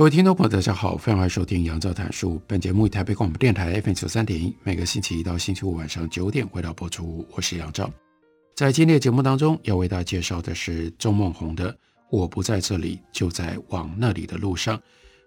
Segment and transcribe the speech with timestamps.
[0.00, 2.40] 各位听众朋友，大家好，欢迎收听杨照谈书。
[2.46, 7.22] 本节目以台北广播电台 FM 九三点一，每个星期一到星期五晚上九点回到播出。
[7.32, 7.92] 我是杨照。
[8.56, 11.70] 在今天的节目当中，要为大家介绍的是钟孟宏的
[12.08, 14.74] 《我不在这里，就在往那里的路上》。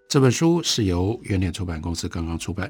[0.08, 2.68] 这本书是由圆点出版公司刚刚出版。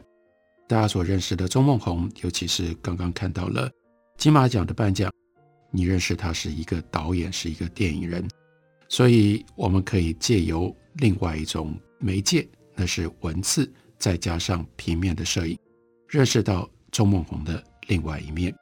[0.69, 3.71] 大家所认识的钟孟宏，尤其是刚刚看到了
[4.19, 5.11] 金马奖的颁奖，
[5.71, 8.29] 你认识他是一个导演，是一个电影人，
[8.91, 11.75] 所以我们可以借由另外一种。
[12.05, 15.59] 媒介，那是文字，再加上平面的摄影，
[16.07, 18.55] 认识到钟孟宏的另外一面。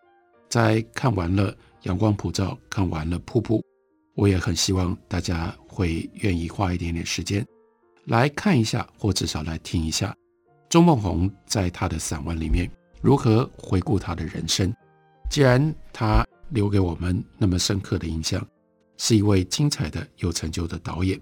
[0.49, 3.59] 在看完了《阳光普照》，看完了《瀑布》，
[4.15, 7.45] 我也很希望大家会愿意花一点点时间
[8.05, 10.17] 来看一下，或至少来听一下
[10.69, 12.71] 钟孟宏在他的散文里面
[13.01, 14.73] 如何回顾他的人生。
[15.29, 18.47] 既然他留给我们那么深刻的印象，
[18.99, 21.21] 是一位精彩的、有成就的导演，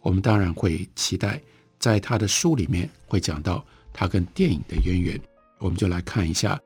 [0.00, 1.38] 我们当然会期待。
[1.78, 5.20] 在他的书里面会讲到他跟电影的渊源，
[5.58, 6.60] 我们就来看一下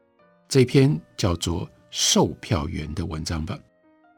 [0.48, 3.58] 这篇叫做《售票员》的文章吧。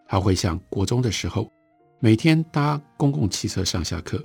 [0.06, 1.50] 他会想国中的时候，
[1.98, 4.22] 每天搭公共汽车上下课，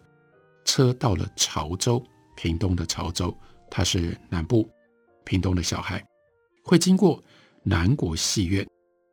[0.65, 2.03] 车到了潮州，
[2.35, 3.35] 屏东的潮州，
[3.71, 4.69] 他是南部
[5.23, 6.03] 屏东的小孩，
[6.63, 7.23] 会经过
[7.63, 8.67] 南国戏院。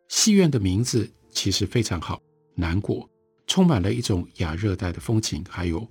[0.08, 2.20] 戏院的名字其实非常好，
[2.55, 3.08] 南国
[3.46, 5.86] 充满了一种亚热带的风情，还有。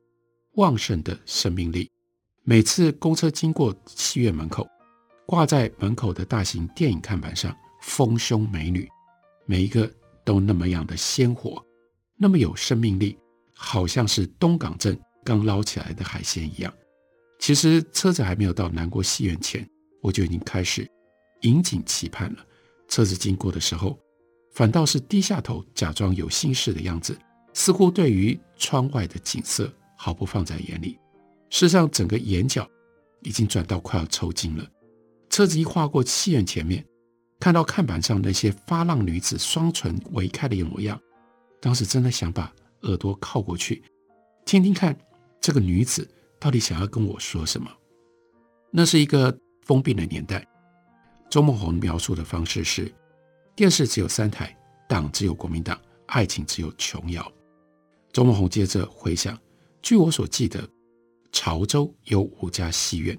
[0.55, 1.89] 旺盛的生命力。
[2.43, 4.67] 每次公车经过戏院门口，
[5.25, 8.87] 挂在门口的大型电影看板上，丰胸美女，
[9.45, 9.91] 每一个
[10.23, 11.63] 都那么样的鲜活，
[12.17, 13.17] 那么有生命力，
[13.55, 16.73] 好像是东港镇刚捞起来的海鲜一样。
[17.39, 19.67] 其实车子还没有到南国戏院前，
[20.01, 20.89] 我就已经开始
[21.41, 22.45] 引颈期盼了。
[22.87, 23.99] 车子经过的时候，
[24.53, 27.17] 反倒是低下头，假装有心事的样子，
[27.53, 29.71] 似乎对于窗外的景色。
[29.95, 30.99] 毫不放在眼里，
[31.49, 32.69] 事实上，整个眼角
[33.21, 34.67] 已经转到快要抽筋了。
[35.29, 36.85] 车子一划过戏院前面，
[37.39, 40.99] 看到看板上那些发浪女子双唇微开的模样，
[41.59, 42.53] 当时真的想把
[42.83, 43.83] 耳朵靠过去，
[44.45, 44.97] 听听看
[45.41, 46.07] 这个女子
[46.39, 47.69] 到底想要跟我说什么。
[48.71, 50.45] 那是一个封闭的年代，
[51.29, 52.93] 周梦红描述的方式是：
[53.55, 54.55] 电视只有三台，
[54.87, 57.29] 党只有国民党，爱情只有琼瑶。
[58.13, 59.37] 周梦红接着回想。
[59.85, 60.67] 据我所记得，
[61.31, 63.15] 潮州有五家戏院，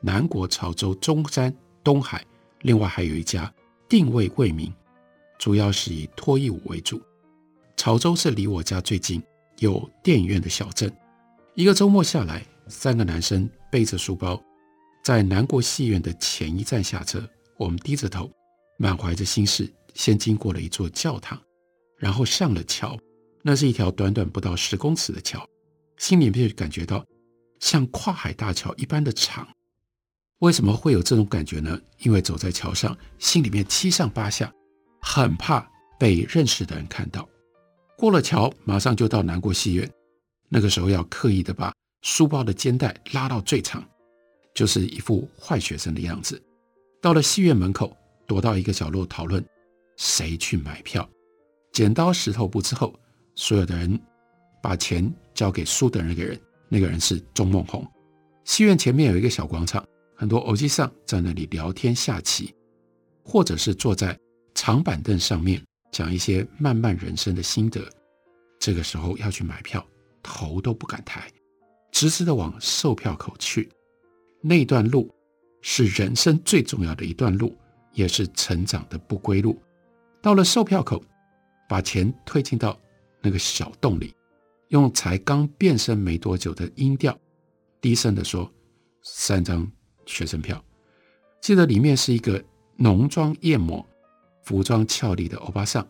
[0.00, 2.26] 南国潮州、中山、东海，
[2.62, 3.54] 另外还有一家
[3.88, 4.74] 定位未明，
[5.38, 7.00] 主要是以脱衣舞为主。
[7.76, 9.22] 潮州是离我家最近，
[9.60, 10.92] 有电影院的小镇。
[11.54, 14.42] 一个周末下来，三个男生背着书包，
[15.04, 17.22] 在南国戏院的前一站下车。
[17.56, 18.28] 我们低着头，
[18.78, 21.40] 满怀着心事，先经过了一座教堂，
[21.96, 22.98] 然后上了桥。
[23.42, 25.48] 那是一条短短不到十公尺的桥。
[26.00, 27.04] 心里面就感觉到
[27.58, 29.46] 像跨海大桥一般的长，
[30.38, 31.78] 为什么会有这种感觉呢？
[31.98, 34.50] 因为走在桥上，心里面七上八下，
[35.02, 37.28] 很怕被认识的人看到。
[37.98, 39.88] 过了桥，马上就到南国戏院，
[40.48, 43.86] 那个时候要刻意的把书包的肩带拉到最长，
[44.54, 46.42] 就是一副坏学生的样子。
[47.02, 47.94] 到了戏院门口，
[48.26, 49.44] 躲到一个角落讨论
[49.98, 51.06] 谁去买票。
[51.72, 52.98] 剪刀石头布之后，
[53.34, 54.00] 所有的人
[54.62, 55.12] 把钱。
[55.32, 56.38] 交给输的那个人，
[56.68, 57.86] 那个人是钟孟宏。
[58.44, 59.82] 戏院前面有一个小广场，
[60.14, 62.54] 很多欧吉桑在那里聊天下棋，
[63.24, 64.18] 或者是坐在
[64.54, 67.80] 长板凳上面讲一些漫漫人生的心得。
[68.58, 69.82] 这个时候要去买票，
[70.22, 71.26] 头都不敢抬，
[71.90, 73.66] 直直的往售票口去。
[74.42, 75.10] 那段路
[75.62, 77.56] 是人生最重要的一段路，
[77.94, 79.58] 也是成长的不归路。
[80.20, 81.02] 到了售票口，
[81.66, 82.78] 把钱推进到
[83.22, 84.12] 那个小洞里。
[84.70, 87.18] 用才刚变声没多久的音调，
[87.80, 88.48] 低声地说
[89.02, 89.68] ：“三张
[90.06, 90.64] 学生票。”
[91.42, 92.42] 记得里面是一个
[92.76, 93.84] 浓妆艳抹、
[94.44, 95.84] 服装俏丽的欧巴桑。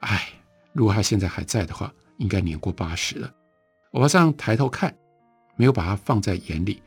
[0.00, 0.28] 哎，
[0.72, 3.32] 如果他现在还在的话，应该年过八十了。
[3.92, 4.92] 欧巴桑抬头看，
[5.54, 6.82] 没有把他放在眼里，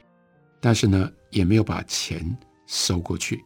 [0.60, 2.38] 但是呢，也没有把钱
[2.68, 3.42] 收过去，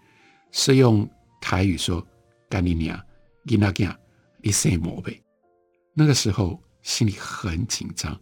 [0.51, 1.07] 是用
[1.39, 2.03] 台语说
[2.49, 2.99] ：“干你娘，
[3.43, 3.95] 你那干，
[4.41, 5.21] 你什么呗？”
[5.93, 6.59] 那个时候。
[6.83, 8.21] 心里很紧张，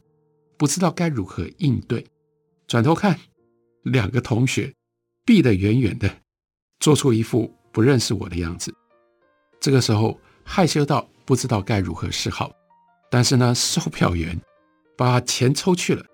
[0.58, 2.06] 不知道该如何应对。
[2.68, 3.20] 转头看，
[3.84, 4.74] 两个同学
[5.26, 6.10] 避得远远的，
[6.80, 8.74] 做出一副不认识我的样子。
[9.60, 12.52] 这个时候害羞到不知道该如何是好。
[13.10, 14.40] 但是呢，售票员
[14.96, 16.06] 把钱抽去了，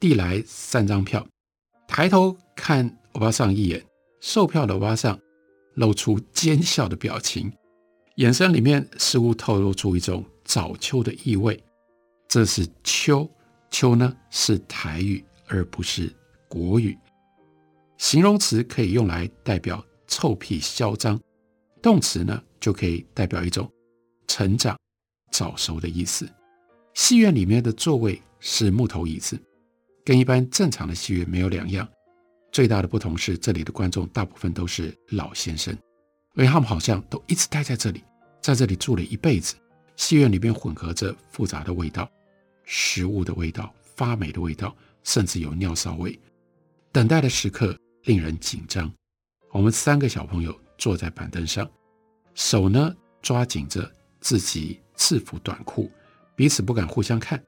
[0.00, 1.24] 递来三张票，
[1.86, 3.86] 抬头看欧巴桑一眼，
[4.20, 5.16] 售票的欧巴桑
[5.74, 7.52] 露出奸笑的表情。
[8.16, 11.62] 眼神里面似乎透露出一种早秋的意味。
[12.26, 13.30] 这是秋，
[13.70, 16.10] 秋呢是台语而不是
[16.48, 16.96] 国语。
[17.98, 21.20] 形容词可以用来代表臭屁嚣张，
[21.82, 23.70] 动词呢就可以代表一种
[24.26, 24.74] 成长、
[25.30, 26.26] 早熟的意思。
[26.94, 29.38] 戏院里面的座位是木头椅子，
[30.06, 31.86] 跟一般正常的戏院没有两样。
[32.50, 35.76] 最大的不同是，这里的观众大部分都是老先生。
[36.36, 38.04] 因为他们好像都一直待在这里，
[38.42, 39.56] 在这里住了一辈子。
[39.96, 42.06] 戏院里面混合着复杂的味道，
[42.64, 46.18] 食物的味道、发霉的味道，甚至有尿骚味。
[46.92, 47.74] 等待的时刻
[48.04, 48.92] 令人紧张。
[49.50, 51.66] 我们三个小朋友坐在板凳上，
[52.34, 53.90] 手呢抓紧着
[54.20, 55.90] 自己制服短裤，
[56.34, 57.42] 彼此不敢互相看，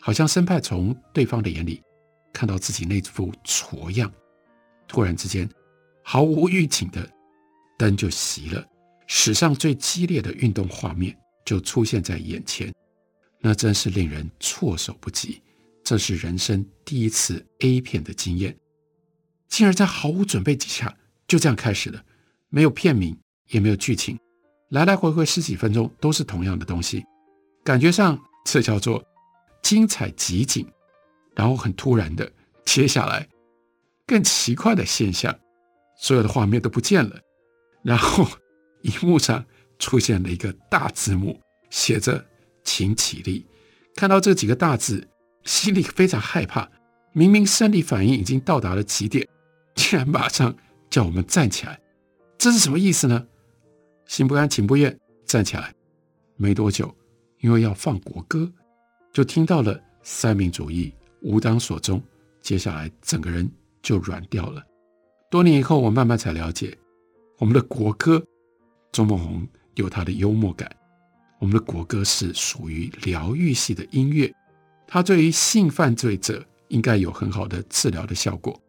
[0.00, 1.82] 好像生怕从对方的眼里
[2.32, 4.10] 看到自己那副矬样。
[4.88, 5.46] 突然之间，
[6.02, 7.06] 毫无预警的。
[7.80, 8.62] 灯就熄了，
[9.06, 11.16] 史上最激烈的运动画面
[11.46, 12.70] 就出现在眼前，
[13.38, 15.40] 那真是令人措手不及。
[15.82, 18.54] 这是人生第一次 A 片的经验，
[19.48, 20.94] 竟然在毫无准备之下
[21.26, 22.04] 就这样开始了，
[22.50, 23.18] 没有片名，
[23.48, 24.18] 也没有剧情，
[24.68, 27.02] 来来回回十几分钟都是同样的东西，
[27.64, 29.02] 感觉上这叫做
[29.62, 30.66] 精彩集锦，
[31.34, 32.30] 然后很突然的，
[32.66, 33.26] 接下来
[34.06, 35.34] 更奇怪的现象，
[35.96, 37.18] 所有的画面都不见了。
[37.82, 38.26] 然后，
[38.82, 39.44] 荧幕上
[39.78, 41.40] 出现了一个大字幕，
[41.70, 42.24] 写着
[42.64, 43.46] “请起立”。
[43.96, 45.08] 看到这几个大字，
[45.44, 46.70] 心里非常害怕。
[47.12, 49.26] 明明生理反应已经到达了极点，
[49.74, 50.54] 竟然马上
[50.88, 51.80] 叫我们站起来，
[52.38, 53.26] 这是什么意思呢？
[54.06, 55.74] 心不甘情不愿站起来。
[56.36, 56.94] 没多久，
[57.40, 58.50] 因为要放国歌，
[59.12, 62.02] 就听到了三民主义吾党所宗。
[62.40, 63.50] 接下来，整个人
[63.82, 64.62] 就软掉了。
[65.30, 66.76] 多年以后，我慢慢才了解。
[67.40, 68.22] 我们的国歌，
[68.92, 70.70] 周梦宏有他的幽默感。
[71.38, 74.30] 我们的国歌是属于疗愈系的音乐，
[74.86, 78.60] 它对于性犯罪者应该有很好的治疗的效果。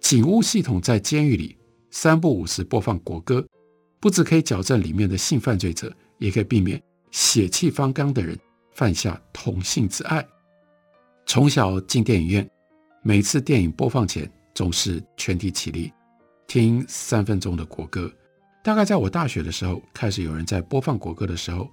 [0.00, 1.56] 警务系统在监狱里
[1.90, 3.42] 三不五时播放国歌，
[3.98, 6.78] 不止可以矫正里面的性犯罪者，也可以避免
[7.10, 8.38] 血气方刚的人
[8.74, 10.22] 犯下同性之爱。
[11.24, 12.50] 从小进电影院，
[13.02, 15.90] 每次电影播放前总是全体起立。
[16.50, 18.12] 听三分钟的国歌，
[18.64, 21.70] 大概在我大学的时候，开始有人在播放国歌的时候，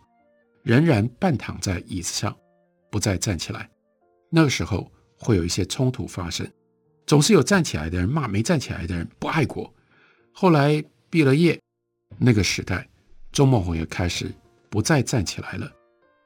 [0.62, 2.38] 仍然半躺在椅子上，
[2.92, 3.68] 不再站起来。
[4.30, 4.88] 那个时候
[5.18, 6.48] 会有一些冲突发生，
[7.08, 9.74] 总是有站起来的人骂没站起来的人不爱国。
[10.32, 11.60] 后来毕了业，
[12.20, 12.88] 那个时代，
[13.32, 14.32] 周孟宏也开始
[14.70, 15.72] 不再站起来了。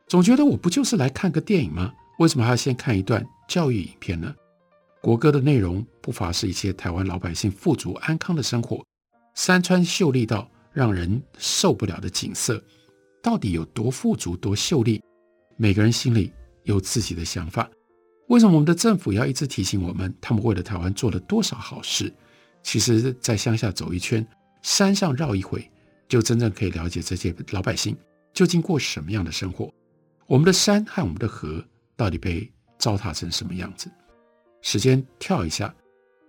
[0.07, 1.93] 总觉得我不就是来看个电影吗？
[2.19, 4.35] 为什么还要先看一段教育影片呢？
[5.01, 8.85] 国歌的内容不乏是一些台湾老百姓富足安康的生活，
[9.33, 12.63] 山川秀丽到让人受不了的景色，
[13.23, 15.01] 到底有多富足、多秀丽？
[15.57, 16.31] 每个人心里
[16.65, 17.67] 有自己的想法。
[18.27, 22.13] 为什么我们的政府要一直提醒我们，他们为了台湾做了多少好事？
[22.61, 24.25] 其实，在乡下走一圈，
[24.61, 25.67] 山上绕一回，
[26.07, 27.97] 就真正可以了解这些老百姓
[28.33, 29.73] 究竟过什么样的生活。
[30.27, 31.65] 我们的山和我们的河
[31.97, 32.47] 到底被
[32.77, 33.89] 糟蹋成什么样子？
[34.61, 35.73] 时间跳一下，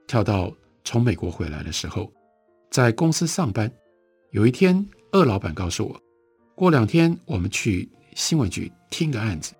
[0.06, 0.52] 跳到
[0.84, 2.10] 从美国回来的时候，
[2.70, 3.70] 在公司上班。
[4.30, 6.00] 有一天，二老板告诉我，
[6.54, 9.52] 过两天我们去新闻局听个案子。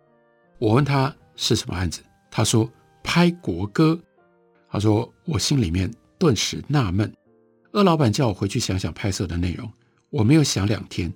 [0.59, 2.01] 我问他是什么案子，
[2.31, 2.71] 他说
[3.03, 3.99] 拍国歌。
[4.71, 7.13] 他说我心里面顿时纳闷。
[7.73, 9.71] 二老板叫我回去想想拍摄的内容，
[10.09, 11.13] 我没有想两天，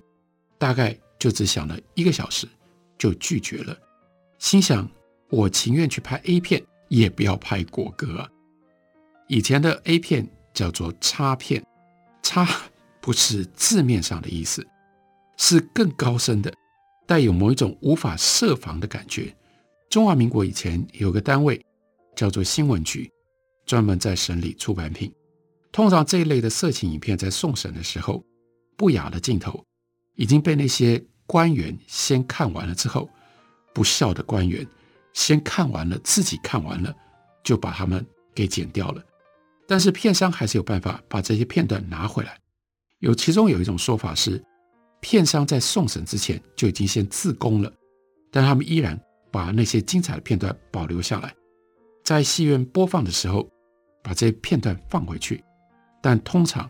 [0.59, 2.47] 大概就只想了一个小时，
[2.99, 3.75] 就拒绝了。
[4.37, 4.87] 心想
[5.29, 6.63] 我情愿去拍 A 片。
[6.87, 8.29] 也不要拍国歌啊！
[9.27, 11.63] 以前的 A 片叫做插片，
[12.23, 12.47] 插
[13.01, 14.65] 不是字面上的意思，
[15.37, 16.53] 是更高深的，
[17.05, 19.35] 带有某一种无法设防的感觉。
[19.89, 21.63] 中华民国以前有个单位
[22.15, 23.11] 叫做新闻局，
[23.65, 25.13] 专门在审理出版品。
[25.71, 28.23] 通常这一类的色情影片在送审的时候，
[28.75, 29.63] 不雅的镜头
[30.15, 33.09] 已经被那些官员先看完了之后，
[33.73, 34.65] 不孝的官员。
[35.17, 36.95] 先看完了，自己看完了，
[37.43, 38.05] 就把他们
[38.35, 39.03] 给剪掉了。
[39.67, 42.37] 但是片商还是有办法把这些片段拿回来。
[42.99, 44.41] 有其中有一种说法是，
[45.01, 47.73] 片商在送审之前就已经先自宫了，
[48.31, 48.97] 但他们依然
[49.31, 51.33] 把那些精彩的片段保留下来，
[52.03, 53.49] 在戏院播放的时候，
[54.03, 55.43] 把这些片段放回去，
[55.99, 56.69] 但通常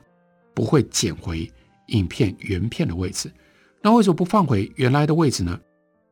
[0.56, 1.52] 不会剪回
[1.88, 3.30] 影片原片的位置。
[3.82, 5.60] 那为什么不放回原来的位置呢？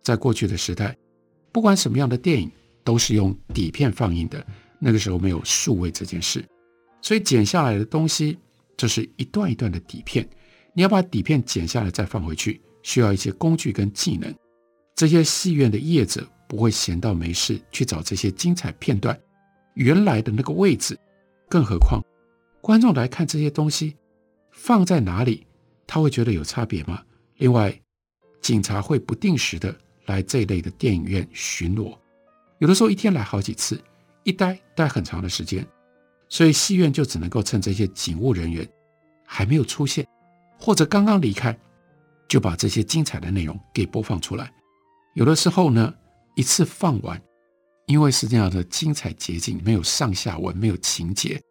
[0.04, 0.96] 在过去的时代，
[1.56, 2.52] 不管什么样的电影
[2.84, 4.46] 都是用底片放映的，
[4.78, 6.44] 那个时候没有数位这件事，
[7.02, 8.38] 所以剪下来的东西
[8.76, 10.28] 就是一段一段的底片。
[10.74, 14.36] 你要把底片剪下来再放回去，需要一些工具跟技能。
[14.96, 19.18] 这些戏院的业者不会闲到没事去找这些精彩片段
[19.76, 21.00] 原来的那个位置，
[21.48, 22.04] 更何况
[22.60, 23.96] 观众来看这些东西
[24.52, 25.48] 放在哪里，
[25.88, 27.02] 他会觉得有差别吗？
[27.38, 27.82] 另外，
[28.42, 29.74] 警察会不定时的
[30.06, 31.98] 来这一类的电影院巡逻，
[32.60, 33.82] 有的时候一天来好几次，
[34.24, 35.66] 一待待很长的时间，
[36.30, 38.68] 所以戏院就只能够趁这些警务人员
[39.26, 40.08] 还没有出现，
[40.60, 41.58] 或者刚刚离开，
[42.28, 44.52] 就把这些精彩的内容给播放出来。
[45.14, 45.94] 有的时候呢，
[46.36, 47.22] 一次放完，
[47.88, 51.42] 因为是这样的精彩捷径，没有上下文，没有情节，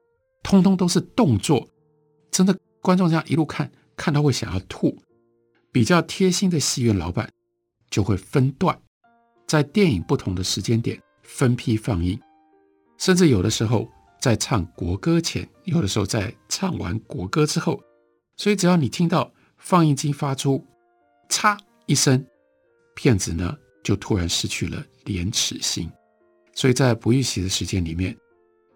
[0.42, 1.68] 通通都是动作，
[2.30, 4.98] 真的观众这样一路看，看到会想要吐。
[5.72, 7.32] 比较贴心的戏院老板
[7.94, 8.76] 就会分段，
[9.46, 12.20] 在电影不同的时间点分批放映，
[12.98, 13.88] 甚至有的时候
[14.20, 17.80] 在唱国歌前，有的时候在唱完国歌之后，
[18.36, 20.66] 所以只要你听到放映机发出
[21.30, 22.26] “嚓”一声，
[22.96, 25.88] 片子呢就突然失去了廉耻心。
[26.52, 28.16] 所以在不预习的时间里面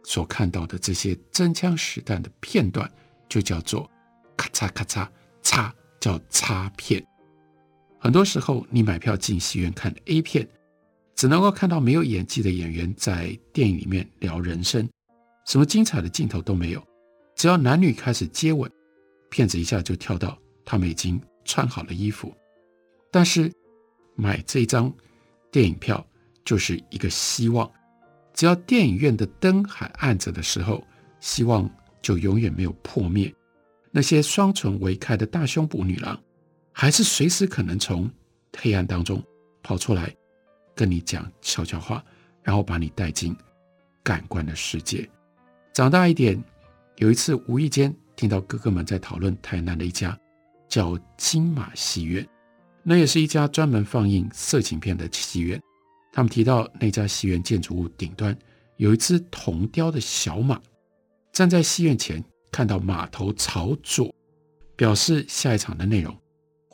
[0.05, 2.89] 所看到的这些真枪实弹的片段，
[3.29, 3.91] 就叫做
[4.39, 5.09] “咔嚓咔嚓
[5.43, 5.73] 嚓”。
[6.01, 7.05] 叫插片，
[7.99, 10.49] 很多时候你买票进戏院看 A 片，
[11.15, 14.89] 只能够看到没有演技的演员在电影里面聊人生，
[15.47, 16.83] 什么精彩的镜头都没有。
[17.35, 18.71] 只要男女开始接吻，
[19.31, 22.33] 片子一下就跳到他们已经穿好了衣服。
[23.11, 23.53] 但是
[24.15, 24.93] 买这张
[25.51, 26.05] 电影票
[26.45, 27.71] 就是一个希望，
[28.35, 30.85] 只要电影院的灯还暗着的时候，
[31.21, 31.69] 希望
[32.01, 33.33] 就永远没有破灭。
[33.91, 36.21] 那些双唇微开的大胸部女郎，
[36.81, 38.09] 还是随时可能从
[38.57, 39.21] 黑暗当中
[39.65, 40.15] 跑出来，
[40.77, 42.05] 跟你讲悄悄话，
[42.41, 43.37] 然后把你带进
[44.01, 45.11] 感官的世界。
[45.73, 46.41] 长大一点，
[46.99, 50.17] 有一次无意间听到哥哥们在讨论台南的一家
[50.69, 52.25] 叫金马戏院，
[52.85, 55.61] 那也是一家专门放映色情片的戏院。
[56.13, 58.39] 他们提到那家戏院建筑物顶端
[58.77, 60.63] 有一只铜雕的小马，
[61.33, 62.25] 站在戏院前。
[62.53, 64.15] 看到马头朝左，
[64.77, 66.17] 表示下一场的内容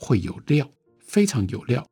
[0.04, 0.70] 会有料，
[1.00, 1.82] 非常有料。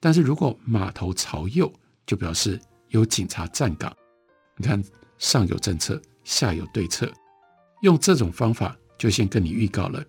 [0.00, 1.72] 但是如果马头朝右，
[2.04, 3.96] 就表示有警察站岗。
[4.56, 4.82] 你看，
[5.18, 7.08] 上有政策，下有对策，
[7.82, 10.04] 用这种方法就先跟你预告了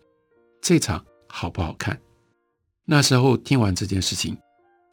[0.61, 1.95] 这场好不好看。
[2.85, 4.35] 那时候听完这件事情，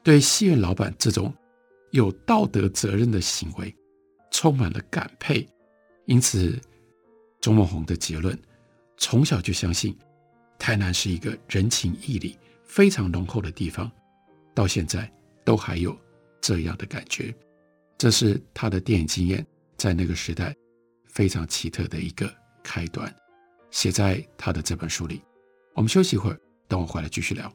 [0.05, 1.33] 对戏院老板这种
[1.93, 3.75] 有道德责任的行为
[4.31, 5.49] 充满了感佩，
[6.05, 6.61] 因此。
[7.41, 8.39] 钟孟宏的结论：
[8.99, 9.97] 从小就相信
[10.59, 12.39] 台南是一个人情义理
[12.71, 13.91] 非常浓厚的地方，
[14.55, 15.11] 到现在
[15.45, 15.95] 都还有
[16.41, 17.35] 这样的感觉。
[17.99, 19.45] 这是他的电影经验
[19.77, 20.55] 在那个时代
[21.09, 23.13] 非常奇特的一个开端，
[23.73, 25.21] 写在他的这本书里。
[25.75, 27.53] 我们休息一会儿，等我回来继续聊。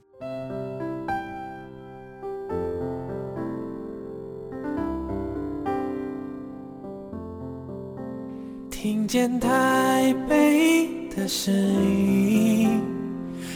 [8.69, 12.81] 听见台北的声音，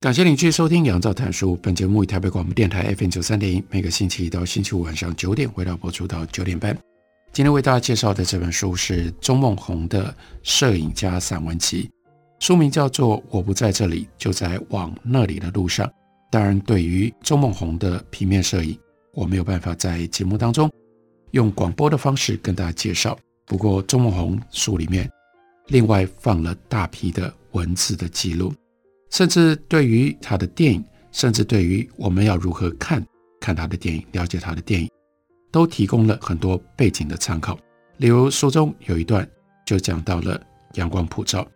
[0.00, 1.56] 感谢您继续收听《杨照谈书》。
[1.60, 6.72] 本节目以台北广播电台 FM 九三点一，每个星期一到星期五晚上九点，回到播出到九点半。
[7.32, 10.04] 今天为大家介绍的这本书是钟孟宏的
[10.44, 11.82] 《摄影家散文集》，
[12.38, 15.84] 书名叫做《我不在这里，就在往那里的路上》。
[16.30, 18.78] 当然，对于钟孟宏的平面摄影，
[19.14, 20.70] 我没有办法在节目当中
[21.32, 23.18] 用广播的方式跟大家介绍。
[23.44, 25.10] 不过，钟孟宏书里面
[25.66, 28.54] 另外放了大批的文字的记录。
[29.10, 33.04] 甚至对于他的电影，甚至对于我们要如何看
[33.40, 34.90] 看他的电影，了解他的电影，
[35.50, 37.58] 都提供了很多背景的参考。
[37.96, 39.28] 例如书中有一段
[39.66, 40.40] 就讲到了
[40.74, 41.46] 阳光普照。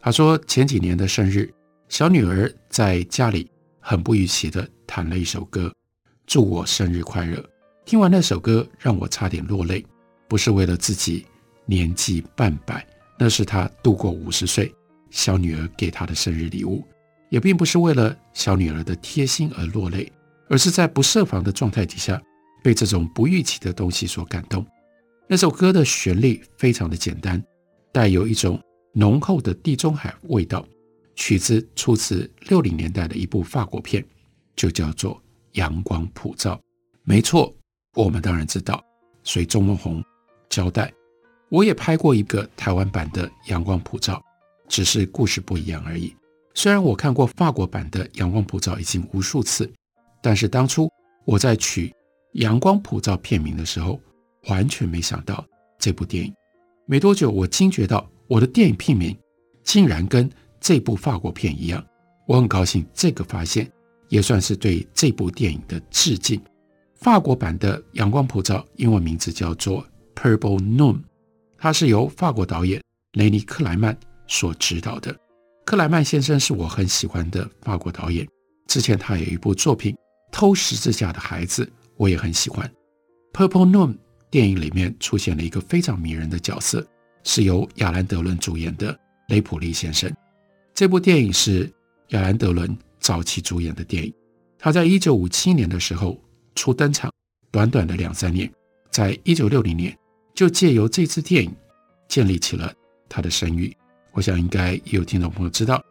[0.00, 1.52] 他说前几年的生日，
[1.88, 3.50] 小女儿在家里
[3.80, 5.72] 很不预期地弹了一首歌，
[6.26, 7.44] 祝我生日快乐。
[7.84, 9.84] 听完那首歌，让我差点落泪，
[10.28, 11.26] 不是为了自己
[11.64, 12.86] 年纪半百，
[13.18, 14.72] 那是他度过五十岁
[15.10, 16.86] 小女儿给他的生日礼物，
[17.28, 20.10] 也并不是为了小女儿的贴心而落泪，
[20.48, 22.20] 而是在不设防的状态底下，
[22.62, 24.66] 被这种不预期的东西所感动。
[25.26, 27.42] 那首歌的旋律非常的简单，
[27.92, 28.60] 带有一种
[28.94, 30.66] 浓厚的地中海味道。
[31.14, 34.04] 曲子出自六零年代的一部法国片，
[34.54, 35.16] 就叫做
[35.52, 36.54] 《阳光普照》。
[37.02, 37.52] 没错。
[37.94, 38.80] 我们当然知道，
[39.24, 40.04] 所以钟孟宏
[40.48, 40.92] 交代，
[41.48, 44.14] 我也拍过一个台湾版的《阳光普照》，
[44.68, 46.14] 只是故事不一样而已。
[46.58, 49.72] 虽然我看过法国版的《阳光普照》已经无数次，
[50.20, 50.90] 但是当初
[51.24, 51.86] 我在取
[52.32, 54.00] 《阳光普照》片名的时候，
[54.48, 55.46] 完全没想到
[55.78, 56.34] 这部电影。
[56.84, 59.16] 没多久，我惊觉到我的电影片名
[59.62, 61.80] 竟然跟这部法国片一样。
[62.26, 63.70] 我很高兴，这个发现
[64.08, 66.42] 也算是对这部电影的致敬。
[66.96, 69.86] 法国版的《阳光普照》英文名字叫做
[70.20, 70.94] 《Purple Noon》，
[71.56, 73.96] 它是由法国导演雷尼克莱曼
[74.26, 75.16] 所执导的。
[75.68, 78.26] 克莱曼先生是我很喜欢的法国导演，
[78.68, 79.92] 之前他有一部作品
[80.32, 81.62] 《偷十字架的孩子》，
[81.98, 82.66] 我也很喜欢。
[83.38, 83.88] 《Purple Noon》
[84.30, 86.82] 电影里面出现了一个非常迷人的角色，
[87.22, 88.98] 是由亚兰德伦主演的
[89.28, 90.10] 雷普利先生。
[90.72, 91.70] 这部电影是
[92.12, 94.10] 亚兰德伦早期主演的电影，
[94.58, 96.18] 他在一九五七年的时候。
[96.54, 97.12] 初登场，
[97.50, 98.50] 短短的两三年，
[98.90, 99.94] 在一九六零年
[100.34, 101.54] 就借由这支电影
[102.08, 102.72] 建立起了
[103.06, 103.76] 他的声誉。
[104.12, 105.82] 我想应该也有听众朋友知道，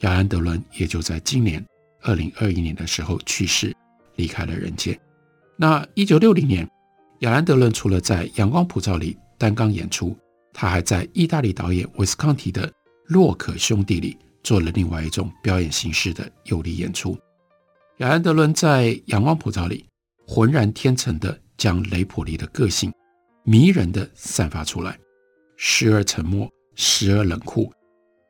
[0.00, 1.64] 亚兰德伦也就在今年
[2.02, 3.74] 二零二一年的时候去世，
[4.16, 4.98] 离开了人间。
[5.56, 6.68] 那一九六零年，
[7.20, 10.16] 亚兰德伦除了在《阳光普照》里担纲演出，
[10.52, 12.68] 他还在意大利导演维斯康提的
[13.06, 17.18] 《洛可兄弟》里做了另外一种表演形式的有力演出。
[17.98, 19.86] 亚兰德伦在《阳光普照》里。
[20.28, 22.92] 浑然天成地将雷普利的个性
[23.44, 24.98] 迷人地散发出来，
[25.56, 27.72] 时而沉默，时而冷酷，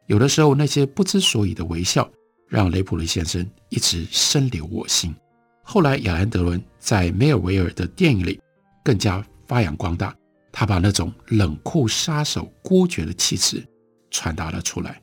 [0.06, 2.10] 有的时候那些不知所以的微笑，
[2.48, 5.14] 让雷普利先生一直深留我心。
[5.62, 8.40] 后来亚兰德伦在梅尔维尔的电影里
[8.82, 10.16] 更加发扬光大，
[10.50, 13.62] 他把那种冷酷杀手孤绝的气质
[14.10, 14.98] 传达了出来。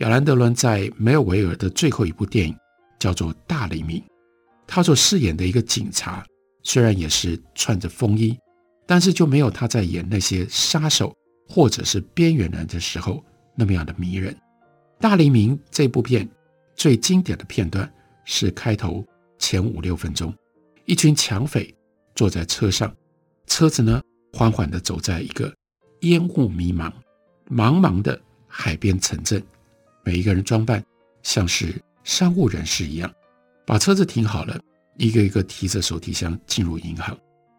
[0.00, 2.54] 亚兰德伦在梅尔维尔的最后一部电影
[2.98, 4.00] 叫做《大黎明》，
[4.66, 6.24] 他所饰演的一个警察。
[6.64, 8.36] 虽然也是穿着风衣，
[8.86, 11.14] 但是就没有他在演那些杀手
[11.48, 14.32] 或者是边缘人的时候那么样的迷人。
[15.00, 16.28] 《大黎明》这部片
[16.74, 17.90] 最经典的片段
[18.24, 19.04] 是开头
[19.38, 20.34] 前五六分钟，
[20.84, 21.74] 一群抢匪
[22.14, 22.94] 坐在车上，
[23.46, 25.52] 车子呢缓缓地走在一个
[26.00, 26.92] 烟雾迷茫、
[27.48, 29.42] 茫茫的海边城镇，
[30.04, 30.84] 每一个人装扮
[31.22, 33.12] 像是商务人士一样，
[33.64, 34.60] 把车子停好了。
[34.96, 37.16] 一个一个提着手提箱进入银行，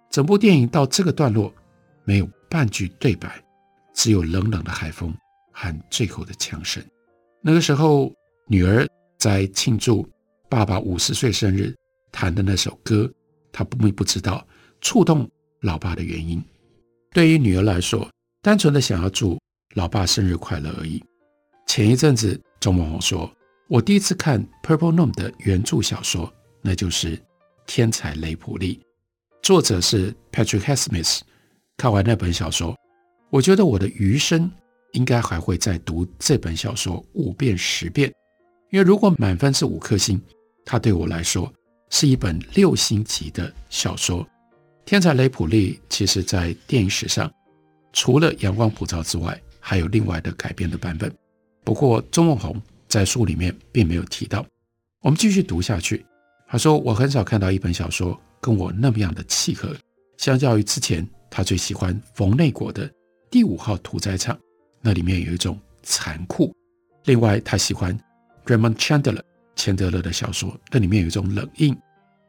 [0.10, 1.54] 整部电影到这个段落
[2.04, 3.42] 没有半句对白，
[4.00, 5.14] 只有冷冷的海风
[5.52, 6.82] 和最后的枪声。
[7.42, 8.10] 那个时候，
[8.48, 10.08] 女儿在庆祝
[10.48, 11.76] 爸爸五十岁生日
[12.10, 13.12] 弹的那首歌，
[13.52, 14.48] 她并不知道
[14.80, 16.42] 触动老爸的原因。
[17.12, 18.10] 对于女儿来说，
[18.42, 19.38] 单纯的想要祝
[19.74, 21.04] 老爸生日快乐而已。
[21.68, 23.30] 前一阵子，钟孟宏说
[23.68, 27.22] ：“我第一次看《Purple Noon》的原著小说，那就是。”
[27.68, 28.80] 天才雷普利，
[29.44, 31.20] 作者是 Patrick Highsmith。
[31.78, 32.76] 看完那本小说，
[33.30, 34.50] 我觉得我的余生
[34.94, 38.12] 应该还会再读这本小说五遍十遍。
[38.72, 40.20] 因为如果满分是五颗星，
[40.66, 41.52] 它对我来说
[41.90, 44.28] 是一本六星级的小说。
[44.86, 47.32] 天才雷普利其实在电影史上，
[47.94, 51.14] 除了《阳光普照》之外，还有另外的改编的版本。
[51.64, 54.46] 不过钟孟宏在书里面并没有提到。
[55.02, 56.04] 我们继续读下去。
[56.48, 59.76] 他说：“我很少看到一本小说跟我那么样的契合。
[60.18, 62.90] 相较于之前，他最喜欢冯内果的
[63.30, 64.36] 《第五号屠宰场》，
[64.82, 66.52] 那里面有一种残酷；
[67.06, 67.98] 另外，他喜欢
[68.46, 69.22] Raymond Chandler
[69.56, 71.78] 钱德勒的小说，那里面有一种冷硬。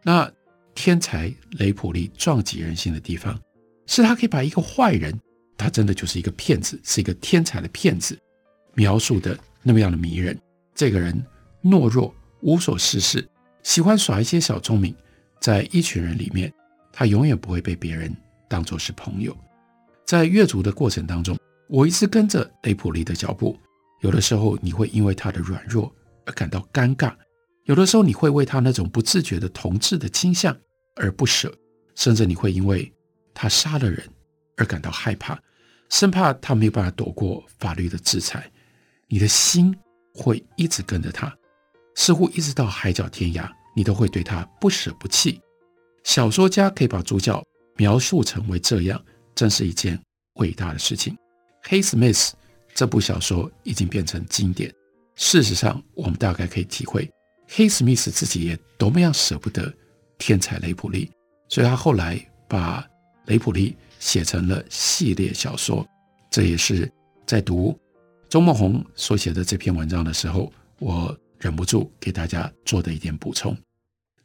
[0.02, 0.30] 那
[0.74, 3.40] 天才雷普利撞击人心的地方，
[3.86, 5.18] 是他可以把一个坏人，
[5.56, 8.18] 他真的就是一个骗子，是一个天才的骗子，
[8.74, 10.38] 描述的那么样的迷人。
[10.74, 11.24] 这个人
[11.62, 13.26] 懦弱，无所事事。”
[13.62, 14.94] 喜欢耍一些小聪明，
[15.38, 16.50] 在一群人里面，
[16.92, 18.14] 他永远不会被别人
[18.48, 19.36] 当作是朋友。
[20.10, 23.56] 在阅读的过程当中，我一直跟着雷普利的脚步。
[24.00, 25.94] 有的时候，你会因为他的软弱
[26.26, 27.12] 而感到尴尬；
[27.66, 30.56] 有的时候，你会为他那种不自觉的同志的倾向
[30.96, 31.54] 而不舍，
[31.94, 32.92] 甚至你会因为
[33.32, 34.04] 他杀了人
[34.56, 35.38] 而感到害怕，
[35.90, 38.50] 生怕他没有办法躲过法律的制裁。
[39.06, 39.72] 你的心
[40.12, 41.32] 会一直跟着他。
[41.94, 45.40] 似乎一直到海角天涯，你都会对他不舍不弃。
[46.02, 47.40] 小说家可以把主角
[47.76, 49.00] 描述成为这样，
[49.40, 49.98] 真是一件
[50.34, 51.14] 伟大的事情。
[51.62, 52.34] 《黑史密斯》
[52.74, 54.70] 这部小说已经变成经典。
[55.14, 57.10] 事实上，我们大概可以体会，
[57.48, 59.72] 黑史密斯自己也多么样舍不得
[60.18, 61.10] 天才雷普利，
[61.48, 62.86] 所以他后来把
[63.28, 65.88] 雷普利写成了系列小说。
[66.30, 66.92] 这也是
[67.26, 67.74] 在读
[68.28, 73.56] 钟孟宏所写的这篇文章的时候，我忍不住给大家做的一点补充。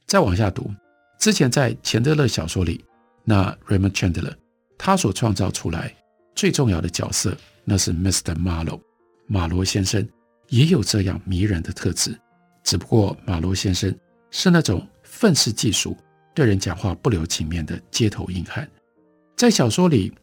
[0.07, 0.69] 再往下读，
[1.17, 2.83] 之前在钱德勒小说里，
[3.23, 4.35] 那 Raymond Chandler
[4.77, 5.93] 他所创造出来
[6.35, 8.35] 最重要的角色，那是 Mr.
[8.35, 8.79] Marlow，
[9.27, 10.07] 马罗先生。
[10.49, 12.15] 也有这样迷人的特质，
[12.63, 13.91] 只不过马罗先生
[14.29, 15.97] 是那种愤世嫉俗、
[16.35, 18.69] 对人讲话不留情面的街头硬汉。
[19.35, 20.13] 在小说里，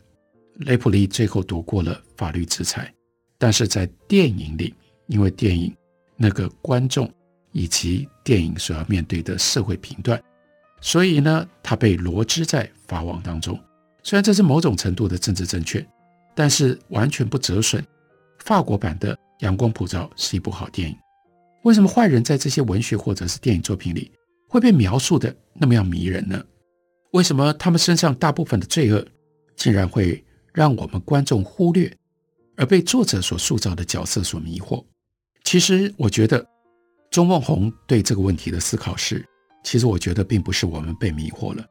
[0.59, 2.95] 雷普利最后躲过了法律制裁，
[3.37, 4.73] 但是在电影里，
[5.09, 5.75] 因为电影
[6.17, 7.13] 那个观众
[7.51, 10.23] 以及电影所要面对的社会评断，
[10.81, 13.59] 所以呢，他被罗织在法网当中。
[14.03, 15.87] 虽然这是某种程度的政治正确，
[16.35, 17.85] 但是完全不折损
[18.39, 19.17] 法国版的。
[19.39, 20.97] 阳光普照是一部好电影，
[21.65, 24.09] 为什么坏人在这些文学或者是电影作品里
[24.49, 26.41] 会被描述的那么样迷人呢？
[27.11, 29.05] 为什么他们身上大部分的罪恶
[29.57, 31.93] 竟然会让我们观众忽略，
[32.57, 34.85] 而被作者所塑造的角色所迷惑？
[35.43, 36.47] 其实，我觉得
[37.11, 39.27] 钟孟宏对这个问题的思考是：
[39.65, 41.67] 其实我觉得并不是我们被迷惑了，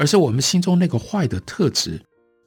[0.00, 2.00] 而是我们心中那个坏的特质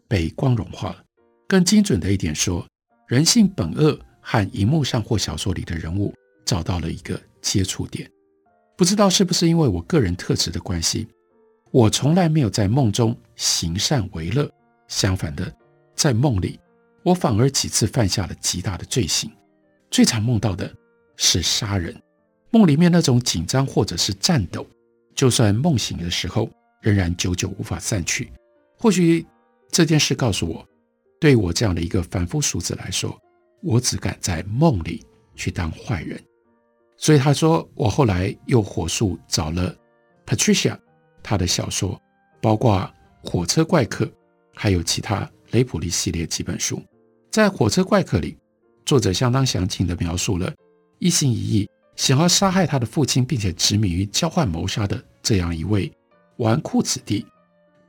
[0.08, 1.04] 被光荣化了。
[1.48, 2.68] 更精准的一点说，
[3.08, 3.98] 人性本恶。
[4.26, 6.14] 和荧幕上或小说里的人物
[6.46, 8.10] 找到了一个接触点，
[8.78, 11.06] 不知道是不是因为我个人特质的关系，
[11.72, 14.50] 我从来没有在梦中行善为乐。
[14.88, 15.54] 相反的，
[15.94, 16.58] 在梦里，
[17.04, 19.30] 我反而几次犯下了极大的罪行。
[19.92, 20.74] 最常梦到的
[21.18, 21.94] 是杀人，
[22.50, 24.66] 梦里面那种紧张或者是颤抖，
[25.14, 26.50] 就算梦醒的时候，
[26.84, 28.32] 仍然久久无法散去。
[28.78, 29.26] 或许
[29.72, 30.64] 这件事告诉我，
[31.20, 33.20] 对我这样的一个凡夫俗子来说。
[33.66, 36.22] 我只敢在梦里去当坏人，
[36.98, 39.74] 所以他说，我后来又火速找了
[40.26, 40.78] Patricia，
[41.24, 41.98] 他的小说，
[42.42, 42.78] 包括
[43.30, 44.04] 《火车怪客》，
[44.54, 46.84] 还有其他雷普利系列几本书。
[47.32, 48.38] 在《火车怪客》里，
[48.86, 50.54] 作者相当详尽地描述了
[51.00, 55.90] 一心一意想要杀害他的父亲，并且执迷于交换谋杀的这样一位
[56.38, 57.26] 纨绔子弟。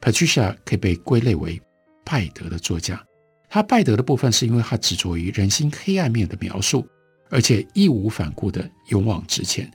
[0.01, 1.61] Patricia 可以被归类为
[2.05, 3.03] 拜德的作家。
[3.49, 6.87] 他拜德的部分，是因为他执着于人心黑暗面的描述，
[7.31, 9.71] 而且义无反顾地勇往直前，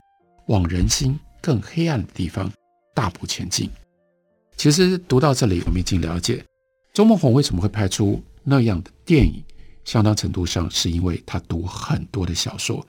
[0.46, 2.52] 往人心更黑暗的地方
[2.94, 3.70] 大步前进。
[4.56, 6.44] 其实读到这里，我们已经了解
[6.92, 9.42] 周孟宏为什么会拍出那样的电影，
[9.84, 12.86] 相当程度上是因为他读很多的小说。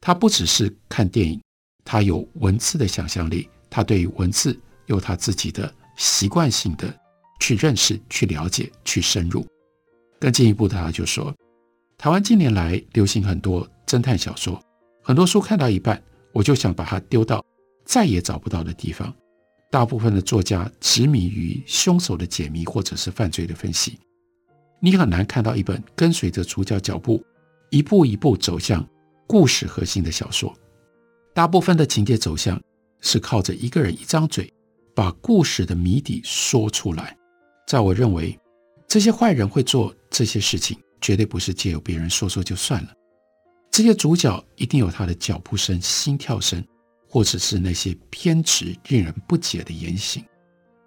[0.00, 1.42] 他不只是看电影，
[1.84, 4.58] 他有文字的想象力，他对于文字
[4.88, 6.92] 有他自己的习惯性的
[7.40, 9.46] 去认识、去了解、去深入。
[10.20, 11.34] 更进一步的，他就说，
[11.96, 14.60] 台湾近年来流行很多侦探小说，
[15.02, 17.44] 很多书看到一半，我就想把它丢到
[17.84, 19.14] 再也找不到的地方。
[19.70, 23.98] 大部分的作家执迷于凶手的解谜或者是犯罪的分析，
[24.80, 27.22] 你很难看到一本跟随着主角脚步
[27.70, 28.84] 一步一步走向
[29.26, 30.52] 故事核心的小说。
[31.34, 32.60] 大部分的情节走向
[33.02, 34.52] 是靠着一个人一张嘴
[34.98, 37.16] 把故事的谜底说出来。
[37.68, 38.36] 在我认为。
[38.88, 42.94] 这些坏人会做这些事情，绝对不是借由别人说说就算了。
[43.70, 46.64] 这些主角一定有他的脚步声、心跳声，
[47.06, 50.24] 或者是那些偏执、令人不解的言行。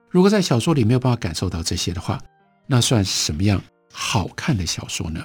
[0.10, 2.20] 如果在小说里没有办法感受到这些的话，
[2.66, 3.62] 那算什么样
[3.94, 5.24] 好看的小说呢？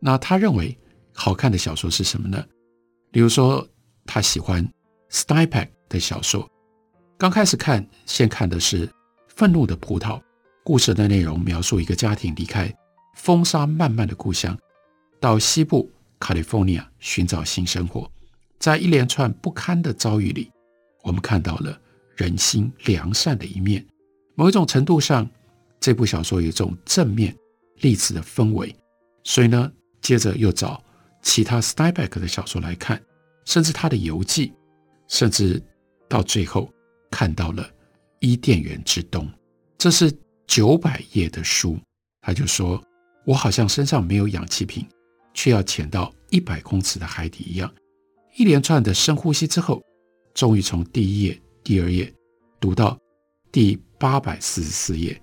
[0.00, 0.76] 那他认为
[1.14, 2.44] 好看的小说是什么呢？
[3.12, 3.64] 比如说，
[4.04, 4.68] 他喜欢
[5.08, 6.50] Steinbeck 的小说。
[7.18, 8.86] 刚开始看，先看的是
[9.26, 10.18] 《愤怒的葡萄》。
[10.62, 12.72] 故事的内容描述一个家庭离开
[13.16, 14.56] 风沙漫漫的故乡，
[15.18, 18.08] 到西部 California 寻找新生活。
[18.60, 20.48] 在一连串不堪的遭遇里，
[21.02, 21.76] 我们看到了
[22.14, 23.84] 人心良善的一面。
[24.36, 25.28] 某一种程度上，
[25.80, 27.36] 这部小说有一种正面
[27.80, 28.72] 励志的氛围。
[29.24, 30.80] 所以呢，接着又找
[31.20, 33.02] 其他 Steinbeck 的小说来看，
[33.44, 34.52] 甚至他的游记，
[35.08, 35.60] 甚至
[36.08, 36.72] 到最后
[37.10, 37.68] 看到了
[38.20, 39.28] 伊甸园之冬。
[39.76, 40.12] 这是。
[40.48, 41.78] 九百页的书，
[42.22, 42.82] 他就说
[43.26, 44.88] ：“我好像身上没有氧气瓶，
[45.34, 47.70] 却要潜到一百公尺的海底一样。”
[48.38, 49.82] 一连串的深呼吸之后，
[50.32, 52.10] 终于从第一页、第二页
[52.58, 52.98] 读到
[53.52, 55.20] 第八百四十四页，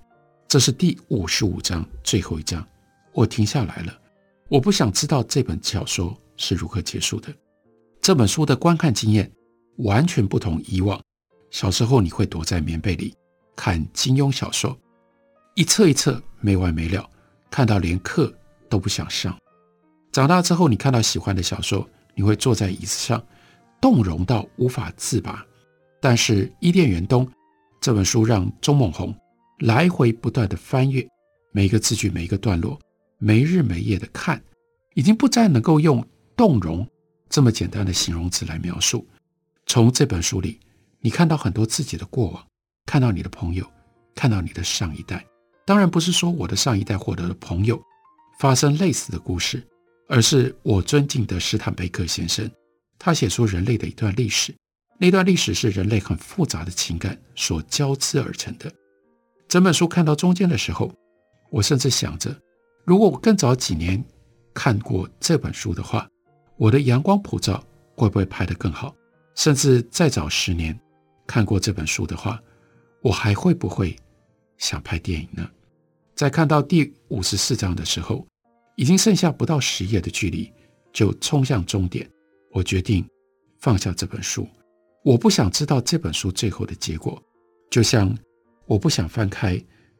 [0.48, 2.64] 这是第五十五章最后一章。
[3.12, 4.00] 我停下来了，
[4.48, 7.34] 我不想知道这本小说是如何结束的。
[8.00, 9.32] 这本书的观看经验
[9.78, 11.02] 完全不同以往，
[11.56, 13.16] 小时候你会躲在棉被里
[13.56, 14.78] 看金庸小说，
[15.54, 17.10] 一册一册没完没了，
[17.50, 18.30] 看到连课
[18.68, 19.34] 都不想上。
[20.12, 23.26] 长大之后，你看到喜欢的小说，你会坐在椅子上，
[23.80, 25.46] 动容到无法自拔。
[26.02, 27.26] 但是《伊甸园东》
[27.80, 29.16] 这本书让钟孟宏
[29.60, 31.08] 来回不断地翻阅
[31.54, 32.78] 每一个字句、每一个段落，
[33.18, 34.44] 没日没夜地看，
[34.94, 36.86] 已经不再能够用动容
[37.30, 39.08] 这么简单的形容词来描述。
[39.66, 40.60] 从这本书里，
[41.06, 42.44] 你看到很多自己的过往，
[42.88, 43.64] 看到你的朋友，
[44.16, 45.24] 看到你的上一代。
[45.64, 47.80] 当然不是说我的上一代获得的朋友
[48.40, 49.64] 发生类似的故事。
[50.08, 52.50] 而是我尊敬的史坦贝克先生，
[52.98, 54.52] 他写出人类的一段历史，
[55.00, 58.72] 那段历史是人类很复杂的情感所交织而成的。
[59.48, 60.92] 整本书看到中间的时候，
[61.52, 62.36] 我甚至想着，
[62.84, 64.04] 如果我更早几年
[64.56, 66.08] 看过这本书的话，
[66.58, 67.64] 我的阳光普照
[67.96, 68.96] 会不会拍得更好？
[69.36, 70.80] 甚至再早十年
[71.28, 72.42] 看过这本书的话，
[73.02, 73.96] 我还会不会
[74.58, 75.50] 想拍电影呢？
[76.16, 78.26] 在看到第五十四章的时候。
[78.78, 80.52] 已经剩下不到十页的距离，
[80.92, 82.06] 就冲向终点。
[82.52, 83.08] 我决定
[83.58, 84.46] 放下这本书，
[85.02, 87.24] 我不想知道这本书最后的结果，
[87.72, 88.14] 就像
[88.66, 89.58] 我不想翻开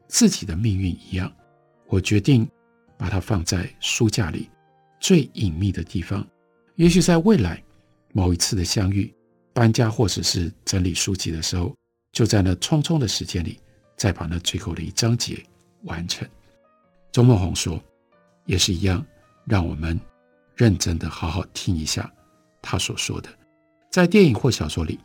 [0.08, 1.34] 自己的命运一样。
[1.86, 2.46] 我决定
[2.98, 4.50] 把它放在书架里
[5.00, 6.22] 最隐秘的地方。
[6.74, 7.64] 也许在未来
[8.12, 9.10] 某一次的相遇，
[9.56, 11.74] 搬家或者是整理书籍的时候，
[12.12, 13.58] 就在那匆匆的时间里，
[13.96, 15.42] 再把那最后的一章节
[15.84, 16.28] 完成。
[17.10, 17.82] 周梦红说。
[18.48, 19.04] 也是一样，
[19.44, 20.00] 让我们
[20.54, 22.08] 认真的好好听一下
[22.62, 23.28] 他所说的。
[23.90, 25.00] 在电影或小说里，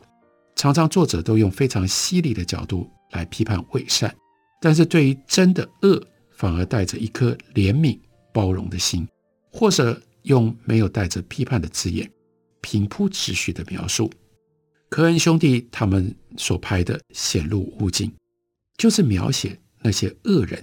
[0.54, 4.14] 常常作者都用非常犀利的角度来批判伪善，
[4.60, 7.98] 但是对于真的恶，反而带着一颗怜悯
[8.32, 9.08] 包容的心，
[9.50, 12.08] 或者用没有带着批判的字眼，
[12.60, 14.08] 平铺直叙的描述。
[14.92, 18.10] 科恩兄弟他们所拍的《显露物境》，
[18.76, 20.62] 就是描写那些恶人。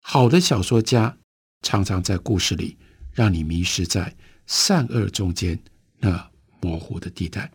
[0.00, 1.14] 好的小说家。
[1.62, 2.76] 常常在故事里
[3.12, 4.14] 让你迷失在
[4.46, 5.58] 善恶中间
[5.98, 7.50] 那模糊的地带。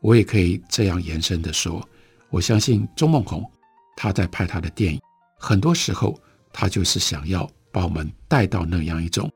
[0.00, 1.86] 我也可以这样延伸的说，
[2.30, 3.44] 我相信钟孟宏
[3.96, 5.00] 他在拍他的电影，
[5.38, 6.18] 很多时候
[6.52, 9.30] 他就是想要把我们带到那样一种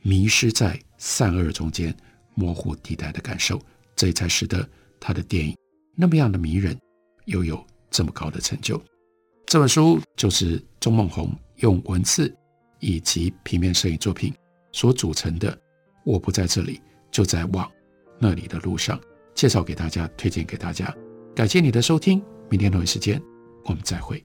[0.00, 1.94] 迷失在善恶中间
[2.34, 3.60] 模糊地带的感受，
[3.94, 4.66] 这才使得
[5.02, 5.54] 他的电影
[5.96, 6.78] 那么样的迷人，
[7.26, 8.80] 又有这么高的成就。
[9.44, 12.32] 这本书就是钟梦宏用文字。
[12.84, 14.34] 以及平面摄影作品
[14.72, 15.56] 所组成的，
[16.04, 17.70] 我不在这里，就在往
[18.18, 19.00] 那里的路上，
[19.36, 20.92] 介绍给大家，推荐给大家。
[21.32, 23.22] 感谢你的收听，明天同一时间
[23.66, 24.20] 我们再会。